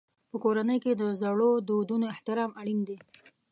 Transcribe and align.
په 0.29 0.37
کورنۍ 0.43 0.77
کې 0.83 0.91
د 1.01 1.03
زړو 1.21 1.51
دودونو 1.67 2.05
احترام 2.13 2.51
اړین 2.61 2.79
دی. 2.87 2.97